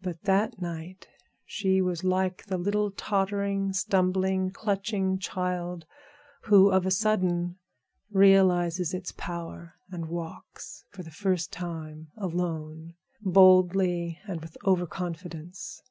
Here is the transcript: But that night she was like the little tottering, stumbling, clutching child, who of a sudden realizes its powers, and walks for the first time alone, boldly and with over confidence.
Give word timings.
But 0.00 0.22
that 0.22 0.60
night 0.62 1.08
she 1.44 1.82
was 1.82 2.04
like 2.04 2.46
the 2.46 2.56
little 2.56 2.92
tottering, 2.92 3.72
stumbling, 3.72 4.52
clutching 4.52 5.18
child, 5.18 5.86
who 6.42 6.70
of 6.70 6.86
a 6.86 6.92
sudden 6.92 7.58
realizes 8.12 8.94
its 8.94 9.10
powers, 9.10 9.70
and 9.90 10.06
walks 10.08 10.84
for 10.92 11.02
the 11.02 11.10
first 11.10 11.52
time 11.52 12.12
alone, 12.16 12.94
boldly 13.20 14.20
and 14.28 14.40
with 14.40 14.56
over 14.62 14.86
confidence. 14.86 15.82